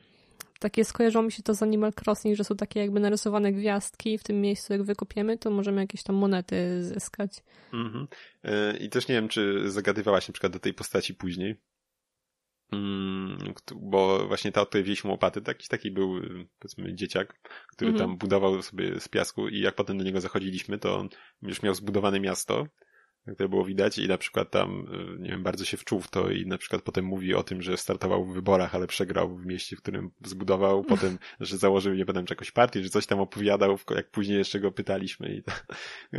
[0.60, 4.18] takie skojarzyło mi się to z Animal Crossing, że są takie jakby narysowane gwiazdki i
[4.18, 7.44] w tym miejscu jak wykopiemy, to możemy jakieś tam monety zyskać.
[7.74, 8.08] Mhm.
[8.46, 11.56] Y, I też nie wiem, czy zagadywałaś na przykład do tej postaci później,
[12.72, 13.38] mm,
[13.76, 16.22] bo właśnie ta, od której wzięliśmy łopaty, taki, taki był
[16.60, 17.40] powiedzmy dzieciak,
[17.76, 18.10] który mhm.
[18.10, 21.10] tam budował sobie z piasku i jak potem do niego zachodziliśmy, to on
[21.42, 22.68] już miał zbudowane miasto
[23.28, 23.98] jak to było widać.
[23.98, 26.82] I na przykład tam, y, nie wiem, bardzo się wczuł w to i na przykład
[26.82, 30.84] potem mówi o tym, że startował w wyborach, ale przegrał w mieście, w którym zbudował,
[30.94, 34.72] potem, że założył, nie czy jakąś partię, że coś tam opowiadał, jak później jeszcze go
[34.72, 35.52] pytaliśmy i to,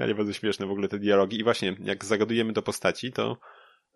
[0.03, 1.41] ale bardzo śmieszne w ogóle te dialogi.
[1.41, 3.39] I właśnie, jak zagadujemy do postaci, to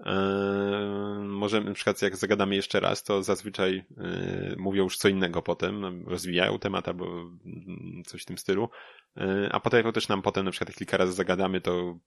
[0.05, 5.43] Eee, może na przykład jak zagadamy jeszcze raz, to zazwyczaj yy, mówią już co innego
[5.43, 8.69] potem, rozwijają temat albo mm, coś w tym stylu,
[9.17, 11.99] yy, a potrafią też nam potem, na przykład jak kilka razy zagadamy, to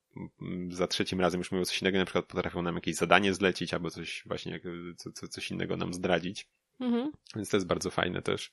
[0.42, 3.74] yy, za trzecim razem już mówią coś innego, na przykład potrafią nam jakieś zadanie zlecić
[3.74, 4.60] albo coś właśnie,
[4.98, 6.48] co, co, coś innego nam zdradzić.
[6.80, 7.12] Mhm.
[7.36, 8.52] Więc to jest bardzo fajne też,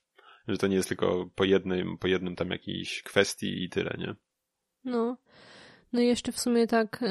[0.49, 4.15] że to nie jest tylko po jednym, po jednym tam jakiejś kwestii i tyle, nie?
[4.85, 5.17] No.
[5.93, 7.05] No i jeszcze w sumie tak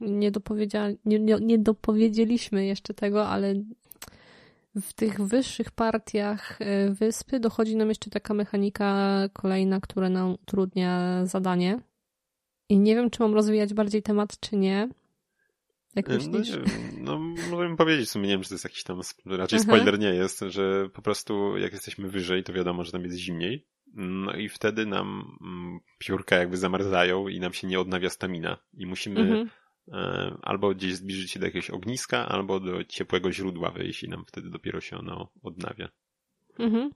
[0.00, 3.54] yy, nie, dopowiedzia, nie, nie, nie dopowiedzieliśmy jeszcze tego, ale
[4.76, 11.26] w tych wyższych partiach e, wyspy dochodzi nam jeszcze taka mechanika kolejna, która nam utrudnia
[11.26, 11.80] zadanie.
[12.68, 14.88] I nie wiem, czy mam rozwijać bardziej temat, czy nie.
[15.94, 16.58] Jak e, myślisz?
[16.98, 19.64] No, no możemy powiedzieć w sumie, nie wiem, czy to jest jakiś tam, raczej Aha.
[19.64, 23.66] spoiler nie jest, że po prostu jak jesteśmy wyżej, to wiadomo, że tam jest zimniej.
[23.94, 28.56] No i wtedy nam mm, piórka jakby zamarzają i nam się nie odnawia stamina.
[28.74, 29.50] I musimy mhm.
[29.92, 34.24] E, albo gdzieś zbliżyć się do jakiegoś ogniska, albo do ciepłego źródła wejść i nam
[34.26, 35.88] wtedy dopiero się ono odnawia.
[36.58, 36.90] Mhm.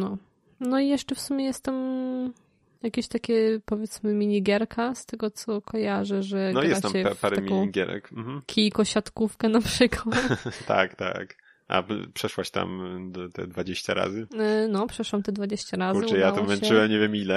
[0.00, 0.18] No,
[0.60, 1.76] No i jeszcze w sumie jest tam
[2.82, 8.12] jakieś takie, powiedzmy, minigierka, z tego co kojarzę, że No jest tam parę taką minigierek.
[8.12, 8.42] Mhm.
[8.46, 10.44] kijko-siatkówkę na przykład.
[10.66, 11.45] tak, tak.
[11.68, 11.82] A
[12.14, 14.26] przeszłaś tam do- te 20 razy?
[14.38, 16.00] E, No, przeszłam te 20 razy.
[16.00, 16.46] Kurczę, ja to się.
[16.46, 17.36] męczyłem nie wiem ile.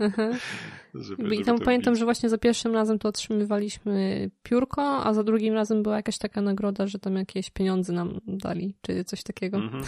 [0.00, 0.30] Aha.
[0.94, 5.54] żeby, I tam pamiętam, że właśnie za pierwszym razem to otrzymywaliśmy piórko, a za drugim
[5.54, 9.56] razem była jakaś taka nagroda, że tam jakieś pieniądze nam dali, czy coś takiego.
[9.56, 9.84] Mhm.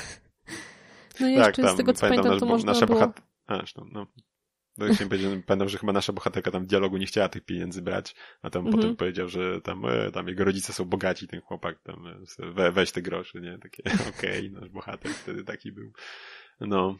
[1.20, 3.00] No i Tak, jeszcze z tego co pamiętam, nasz- to można nasza było...
[3.00, 3.62] bohat- A,
[3.92, 4.06] no.
[4.78, 7.82] No, chciałem powiedzieć, pamiętam, że chyba nasza bohaterka tam w dialogu nie chciała tych pieniędzy
[7.82, 8.76] brać, a tam Mhm.
[8.82, 12.72] potem powiedział, że tam, e, tam jego rodzice są bogaci, ten chłopak tam, e, we,
[12.72, 13.58] weź te grosze, nie?
[13.58, 13.82] Takie,
[14.18, 15.92] okej, nasz bohater wtedy taki był.
[16.60, 16.96] No,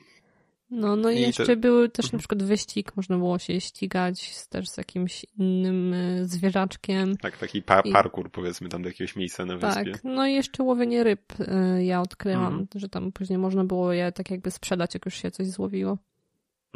[0.70, 2.12] No, no i I jeszcze były też Mhm.
[2.12, 7.16] na przykład wyścig, można było się ścigać z, też z jakimś innym e, zwierzaczkiem.
[7.16, 9.92] tak, taki pa- I- parkour powiedzmy tam do jakiegoś miejsca na wyspie.
[9.92, 12.66] Tak, no i jeszcze łowienie ryb e, ja odkryłam, Mhm.
[12.74, 15.98] że tam później można było je tak jakby sprzedać, jak już się coś złowiło.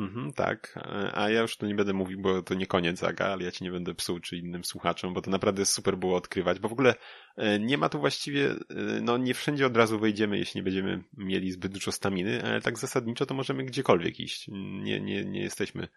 [0.01, 0.79] Mhm, tak,
[1.15, 3.65] a ja już tu nie będę mówił, bo to nie koniec Aga, ale ja ci
[3.65, 6.95] nie będę psuł czy innym słuchaczom, bo to naprawdę super było odkrywać, bo w ogóle
[7.37, 8.57] e, nie ma tu właściwie, e,
[9.03, 12.79] no nie wszędzie od razu wejdziemy, jeśli nie będziemy mieli zbyt dużo staminy, ale tak
[12.79, 14.49] zasadniczo to możemy gdziekolwiek iść.
[14.83, 15.89] Nie, nie, nie jesteśmy,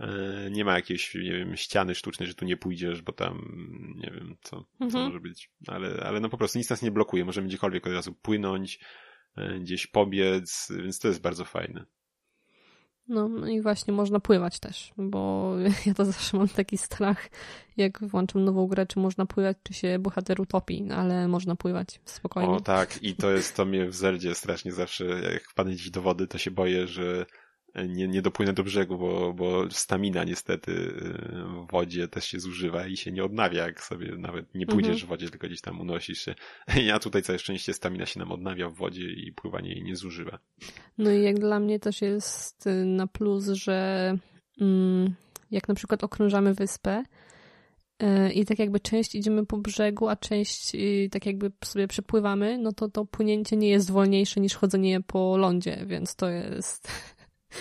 [0.00, 0.08] e,
[0.50, 3.54] nie ma jakiejś, nie wiem, ściany sztucznej, że tu nie pójdziesz, bo tam,
[3.96, 5.04] nie wiem, co, co Mhm.
[5.04, 8.14] może być, ale, ale no po prostu nic nas nie blokuje, możemy gdziekolwiek od razu
[8.14, 8.80] płynąć,
[9.60, 11.84] gdzieś pobiec, więc to jest bardzo fajne.
[13.08, 15.52] No, no i właśnie można pływać też, bo
[15.86, 17.28] ja to zawsze mam taki strach,
[17.76, 22.50] jak włączam nową grę, czy można pływać, czy się bohater utopi, ale można pływać spokojnie.
[22.50, 26.02] O tak, i to jest, to mnie w Zeldzie strasznie zawsze, jak wpadnę gdzieś do
[26.02, 27.26] wody, to się boję, że
[27.88, 32.86] nie, nie dopłynę do brzegu, bo, bo stamina niestety y, w wodzie też się zużywa
[32.86, 35.06] i się nie odnawia, jak sobie nawet nie pójdziesz Mhm.
[35.06, 36.34] w wodzie, tylko gdzieś tam unosisz się.
[36.84, 40.38] Ja tutaj całe szczęście stamina się nam odnawia w wodzie i pływanie jej nie zużywa.
[40.98, 44.18] No i jak dla mnie też jest y, na plus, że
[44.60, 45.14] mm,
[45.50, 47.02] jak na przykład okrążamy wyspę
[48.02, 50.72] y, i tak jakby część idziemy po brzegu, a część
[51.10, 55.84] tak jakby sobie przepływamy, no to to płynięcie nie jest wolniejsze niż chodzenie po lądzie,
[55.86, 56.88] więc to jest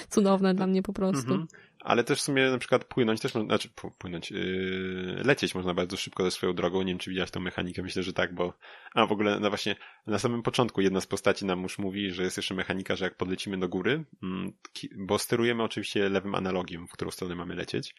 [0.09, 1.31] cudowne dla mnie po prostu.
[1.31, 1.47] Mhm.
[1.83, 5.97] Ale też w sumie na przykład płynąć też można, znaczy płynąć, yy, lecieć można bardzo
[5.97, 6.81] szybko ze swoją drogą.
[6.81, 8.53] Nie wiem, czy widziałaś tą mechanikę, myślę, że tak, bo
[8.93, 9.75] a w ogóle no właśnie
[10.07, 13.17] na samym początku jedna z postaci nam już mówi, że jest jeszcze mechanika, że jak
[13.17, 14.53] podlecimy do góry, mm,
[14.97, 17.95] bo sterujemy oczywiście lewym analogiem, w którą stronę mamy lecieć,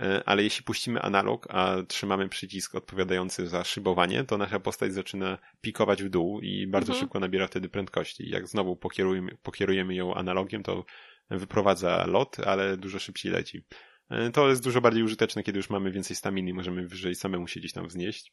[0.00, 5.38] e, ale jeśli puścimy analog, a trzymamy przycisk odpowiadający za szybowanie, to nasza postać zaczyna
[5.60, 7.04] pikować w dół i bardzo Mhm.
[7.04, 8.30] szybko nabiera wtedy prędkości.
[8.30, 10.84] Jak znowu pokierujemy, pokierujemy ją analogiem, to
[11.30, 13.64] wyprowadza lot, ale dużo szybciej leci.
[14.10, 17.48] E, To jest dużo bardziej użyteczne, kiedy już mamy więcej staminy i możemy wyżej samemu
[17.48, 18.32] się gdzieś tam wznieść.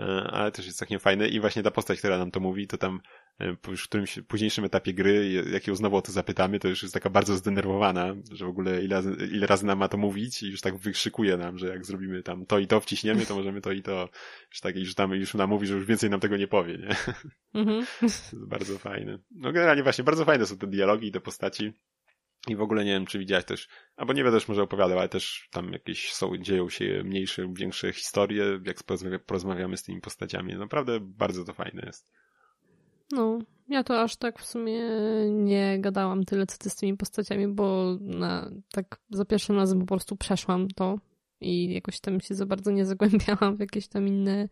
[0.00, 2.78] E, Ale też jest całkiem fajne i właśnie ta postać, która nam to mówi, to
[2.78, 3.00] tam
[3.40, 6.82] e, już w którymś późniejszym etapie gry, jak ją znowu o to zapytamy, to już
[6.82, 10.42] jest taka bardzo zdenerwowana, że w ogóle ile razy, ile razy nam ma to mówić
[10.42, 13.60] i już tak wykrzykuje nam, że jak zrobimy tam to i to wciśniemy, to możemy
[13.60, 14.08] to i to,
[14.50, 16.96] już tak, już tam, już nam mówi, że już więcej nam tego nie powie, nie?
[17.54, 17.86] Mhm.
[18.00, 19.18] To jest bardzo fajne.
[19.30, 21.72] No generalnie właśnie, bardzo fajne są te dialogi i te postaci.
[22.48, 25.08] I w ogóle nie wiem, czy widziałeś też, albo nie będę też może opowiadał, ale
[25.08, 30.00] też tam jakieś są, dzieją się mniejsze lub większe historie, jak porozmawia- porozmawiamy z tymi
[30.00, 30.54] postaciami.
[30.54, 32.12] Naprawdę bardzo to fajne jest.
[33.12, 34.82] No, ja to aż tak w sumie
[35.30, 39.86] nie gadałam tyle co ty z tymi postaciami, bo na, tak za pierwszym razem po
[39.86, 40.98] prostu przeszłam to
[41.40, 44.48] i jakoś tam się za bardzo nie zagłębiałam w jakieś tam inne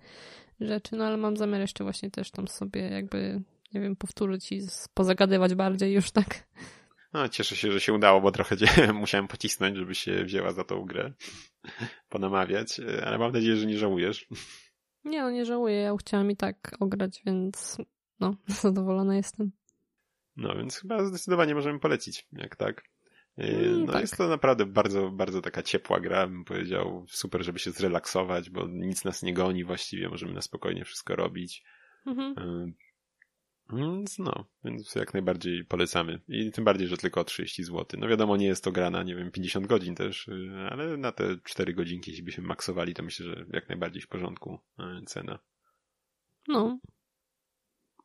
[0.61, 3.43] rzeczy, no ale mam zamiar jeszcze właśnie też tam sobie jakby,
[3.75, 4.61] nie wiem, powtórzyć i
[4.95, 6.47] pozagadywać bardziej już tak.
[7.15, 8.57] No, cieszę się, że się udało, bo trochę
[8.93, 11.13] musiałem pocisnąć, żeby się wzięła za tą grę.
[12.09, 14.27] Ponamawiać, ale mam nadzieję, że nie żałujesz.
[15.05, 17.79] Nie no, nie żałuję, ja chciałam i tak ograć, więc
[18.21, 19.53] no, zadowolona jestem.
[20.37, 22.83] No, więc chyba zdecydowanie możemy polecić, jak tak.
[23.37, 24.01] Yy, Mm, No tak.
[24.01, 27.07] jest to naprawdę bardzo, bardzo taka ciepła gra, bym powiedział.
[27.09, 31.65] Super, żeby się zrelaksować, bo nic nas nie goni właściwie, możemy na spokojnie wszystko robić.
[32.07, 32.35] Mhm.
[33.73, 36.21] Więc no, więc jak najbardziej polecamy.
[36.29, 38.01] I tym bardziej, że tylko o 30 zł.
[38.01, 41.13] No wiadomo, nie jest to gra na, nie wiem, 50 godzin też, yy, ale na
[41.13, 45.39] te 4 godzinki, jeśli byśmy maksowali, to myślę, że jak najbardziej w porządku yy, cena.
[46.49, 46.79] No,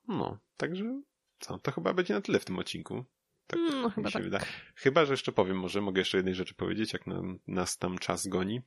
[0.07, 1.01] No, także
[1.39, 3.05] co, to chyba będzie na tyle w tym odcinku.
[3.47, 4.23] Tak no chyba się tak.
[4.23, 4.45] wydaje.
[4.75, 8.27] Chyba, że jeszcze powiem, może mogę jeszcze jednej rzeczy powiedzieć, jak nam, nas tam czas
[8.27, 8.61] goni.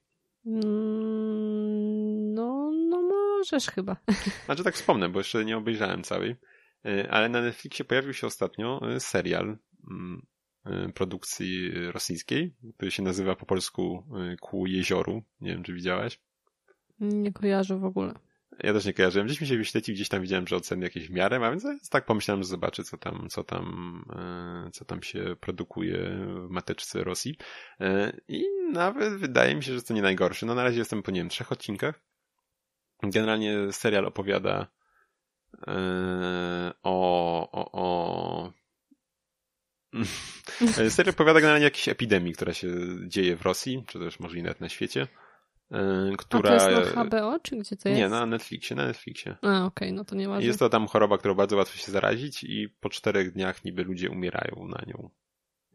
[0.46, 3.96] Mm, No, no możesz chyba.
[4.46, 6.36] Znaczy tak wspomnę, bo jeszcze nie obejrzałem całej, Y,
[7.10, 9.58] ale na Netflixie pojawił się ostatnio y, serial
[9.90, 10.26] mm,
[10.66, 15.22] y, produkcji rosyjskiej, który się nazywa po polsku y, Ku jezioru.
[15.40, 16.20] Nie wiem, czy widziałaś.
[17.00, 18.14] Nie kojarzę w ogóle.
[18.58, 19.26] Ja też nie kojarzyłem.
[19.26, 22.42] Gdzieś mi się wyświecił, gdzieś tam widziałem, że oceny jakieś w miarę więc tak pomyślałem,
[22.42, 24.04] że zobaczę, co tam, co tam,
[24.72, 25.98] co tam się produkuje
[26.46, 27.36] w mateczce Rosji.
[28.28, 30.46] I nawet wydaje mi się, że to nie najgorsze.
[30.46, 32.00] No na razie jestem po, nie wiem, trzech odcinkach.
[33.02, 34.66] Generalnie serial opowiada
[36.82, 38.52] o, o, o
[40.88, 42.68] serial opowiada generalnie jakiejś epidemii, która się
[43.06, 45.08] dzieje w Rosji, czy też może i nawet na świecie
[46.18, 46.50] która...
[46.50, 48.00] A to jest na HBO, czy gdzie to jest?
[48.00, 49.36] Nie, na Netflixie, na Netflixie.
[49.42, 50.46] A, okej, okay, no to nie ważne.
[50.46, 54.10] Jest to tam choroba, którą bardzo łatwo się zarazić i po czterech dniach niby ludzie
[54.10, 55.10] umierają na nią.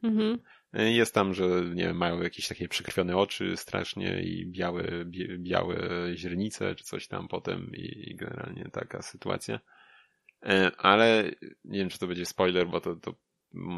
[0.03, 0.39] Mhm.
[0.73, 4.83] Jest tam, że nie wiem, mają jakieś takie przykrwione oczy strasznie i białe,
[5.37, 5.77] białe
[6.15, 9.59] źrenice czy coś tam potem i generalnie taka sytuacja.
[10.45, 11.31] E, ale
[11.65, 13.15] nie wiem, czy to będzie spoiler, bo to, to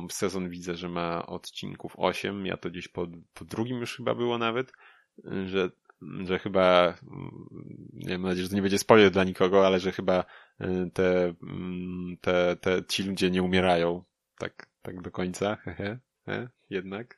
[0.10, 2.46] sezon widzę, że ma odcinków 8.
[2.46, 4.72] Ja to gdzieś po, po drugim już chyba było nawet,
[5.46, 5.72] że
[6.20, 6.94] że chyba,
[7.94, 10.26] nie wiem, mam nadzieję, że to nie będzie spoiler dla nikogo, ale że chyba
[10.62, 14.04] y, te, mm, te, te ci ludzie nie umierają
[14.38, 17.18] tak, tak do końca, hehe, he, jednak.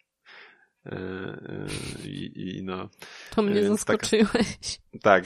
[0.86, 2.90] Y, y, I, i no.
[3.36, 4.80] To mnie zaskoczyłeś.
[5.02, 5.26] Tak.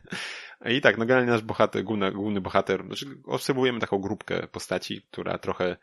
[0.74, 5.38] I tak, no generalnie nasz bohater, główny, główny bohater, znaczy obserwujemy taką grupkę postaci, która
[5.38, 5.76] trochę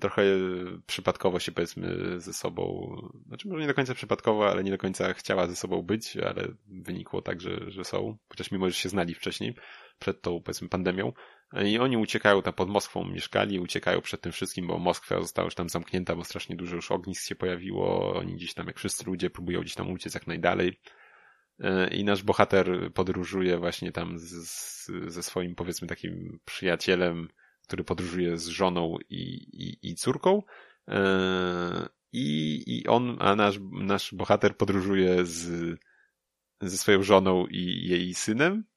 [0.00, 0.22] trochę
[0.86, 5.12] przypadkowo się powiedzmy ze sobą, znaczy może nie do końca przypadkowo, ale nie do końca
[5.12, 9.14] chciała ze sobą być, ale wynikło tak, że, że są, chociaż mimo, że się znali
[9.14, 9.54] wcześniej,
[9.98, 11.12] przed tą powiedzmy pandemią.
[11.62, 15.54] I oni uciekają tam pod Moskwą, mieszkali, uciekają przed tym wszystkim, bo Moskwa została już
[15.54, 19.30] tam zamknięta, bo strasznie dużo już ognisk się pojawiło, oni gdzieś tam, jak wszyscy ludzie,
[19.30, 20.80] próbują gdzieś tam uciec jak najdalej.
[21.90, 27.28] I nasz bohater podróżuje właśnie tam z, z, ze swoim, powiedzmy, takim przyjacielem,
[27.62, 30.42] który podróżuje z żoną i, i, i córką.
[30.88, 35.78] E, I, I on, a nasz, nasz bohater podróżuje z,
[36.60, 38.73] ze swoją żoną i jej synem e,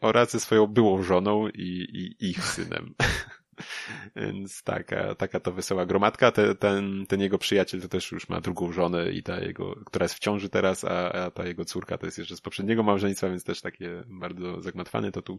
[0.00, 2.94] oraz ze swoją byłą żoną i, i ich synem.
[4.16, 6.32] Więc taka, taka to wesoła gromadka.
[6.32, 10.04] Te, ten, ten jego przyjaciel to też już ma drugą żonę i ta jego, która
[10.04, 13.28] jest w ciąży teraz, a, a ta jego córka to jest jeszcze z poprzedniego małżeństwa,
[13.28, 15.36] więc też takie bardzo zagmatwane to tu.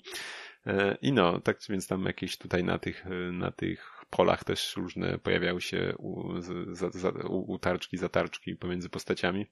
[0.65, 5.17] E, I no, tak więc tam jakieś tutaj na tych, na tych polach też różne
[5.17, 9.45] pojawiały się u, za, za, u, utarczki, zatarczki pomiędzy postaciami.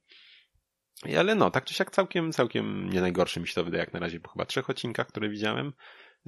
[1.17, 3.99] Ale no, tak czy siak całkiem, całkiem nie najgorszy mi się to wydaje jak na
[3.99, 5.73] razie po chyba trzech odcinkach, które widziałem.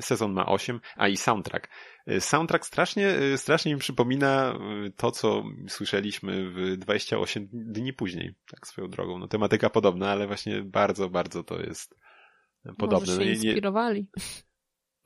[0.01, 1.69] Sezon ma 8, a i soundtrack.
[2.11, 8.35] Y, soundtrack strasznie, y, strasznie mi przypomina y, to, co słyszeliśmy w 28 dni później,
[8.51, 9.19] tak swoją drogą.
[9.19, 11.95] No tematyka podobna, ale właśnie bardzo, bardzo to jest
[12.77, 13.15] podobne.
[13.15, 14.07] Może się no, inspirowali.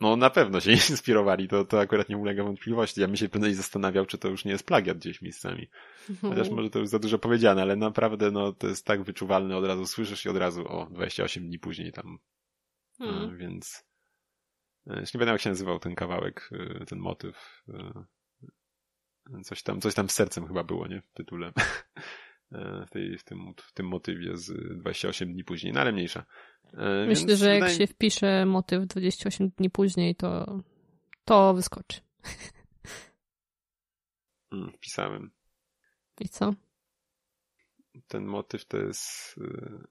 [0.02, 3.02] No na pewno się inspirowali, to, to akurat nie ulega wątpliwości.
[3.02, 5.70] Ja mi się prędzej zastanawiał, czy to już nie jest plagiat gdzieś miejscami.
[6.22, 9.66] Chociaż może to już za dużo powiedziane, ale naprawdę no to jest tak wyczuwalne, od
[9.66, 12.18] razu słyszysz i od razu o 28 dni później tam.
[12.98, 13.38] Hmm.
[13.38, 13.86] Więc
[14.86, 17.64] już nie pamiętam jak się nazywał ten kawałek, y, ten motyw.
[19.44, 21.02] Coś tam, coś tam z sercem chyba było, nie?
[21.02, 21.52] W tytule.
[22.88, 26.26] W, tej, w, tym, w tym motywie z 28 dni później, no ale mniejsza.
[27.08, 30.60] Myślę, Więc że jak się wpisze motyw 28 dni później, to
[31.26, 32.02] to wyskoczy.
[34.50, 35.32] Hmm, wpisałem.
[36.20, 36.54] I co?
[38.08, 39.84] Ten motyw to jest y,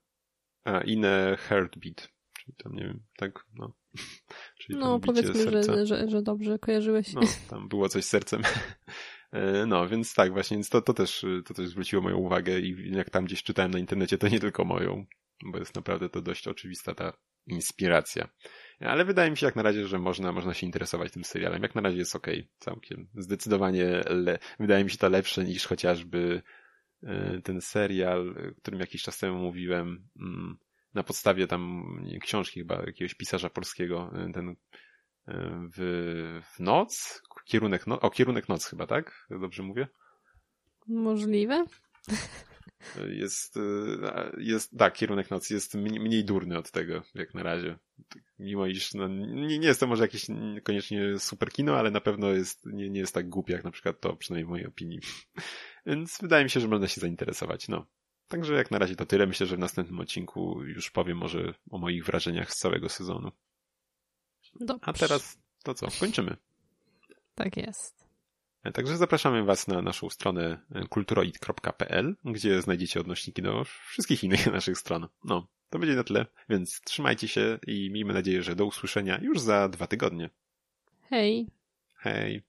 [0.63, 2.09] a, Inne Heartbeat.
[2.39, 3.73] Czyli tam, nie wiem, tak, no.
[4.59, 7.13] Czyli no, powiedzmy, że, że, że dobrze kojarzyłeś.
[7.13, 8.41] No, tam było coś z sercem.
[9.31, 12.91] E, no, więc tak, właśnie, więc to, to, też, to też zwróciło moją uwagę i
[12.91, 15.05] jak tam gdzieś czytałem na internecie, to nie tylko moją,
[15.45, 17.13] bo jest naprawdę to dość oczywista ta
[17.47, 18.29] inspiracja.
[18.79, 21.63] Ale wydaje mi się jak na razie, że można, można się interesować tym serialem.
[21.63, 22.27] Jak na razie jest ok,
[22.59, 23.07] całkiem.
[23.15, 24.39] Zdecydowanie le...
[24.59, 26.41] wydaje mi się to lepsze niż chociażby
[27.03, 30.57] e, ten serial, o którym jakiś czas temu mówiłem, mm,
[30.93, 31.83] na podstawie tam
[32.21, 34.55] książki chyba jakiegoś pisarza polskiego, ten
[35.75, 39.27] w, w noc, kierunek, no, o kierunek noc chyba, tak?
[39.29, 39.87] Dobrze mówię?
[40.87, 41.65] Możliwe.
[43.09, 43.61] Jest, y,
[44.37, 47.77] jest, tak, kierunek nocy jest mniej durny od tego, jak na razie.
[48.39, 50.25] Mimo iż, no, nie, nie jest to może jakieś
[50.63, 54.01] koniecznie super kino, ale na pewno jest, nie, nie jest tak głupi jak na przykład
[54.01, 54.99] to, przynajmniej w mojej opinii.
[55.85, 57.85] Więc wydaje mi się, że można się zainteresować, no.
[58.27, 59.27] Także jak na razie to tyle.
[59.27, 63.31] Myślę, że w następnym odcinku już powiem może o moich wrażeniach z całego sezonu.
[64.59, 64.85] Dobrze.
[64.85, 65.87] A teraz to co?
[65.99, 66.37] Kończymy.
[67.43, 68.01] Tak jest.
[68.73, 75.07] Także zapraszamy Was na naszą stronę kulturoid.pl, gdzie znajdziecie odnośniki do wszystkich innych naszych stron.
[75.23, 79.39] No, to będzie na tyle, więc trzymajcie się i miejmy nadzieję, że do usłyszenia już
[79.39, 80.29] za dwa tygodnie.
[81.09, 81.47] Hej.
[81.95, 82.41] Hej.